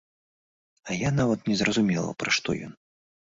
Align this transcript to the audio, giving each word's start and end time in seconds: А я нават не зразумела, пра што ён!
А 0.89 0.95
я 1.07 1.11
нават 1.19 1.45
не 1.51 1.55
зразумела, 1.61 2.17
пра 2.23 2.29
што 2.39 2.57
ён! 2.69 2.73